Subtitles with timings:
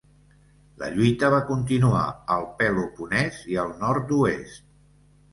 [0.83, 2.05] La lluita va continuar
[2.35, 4.65] al Peloponès i al nord-oest.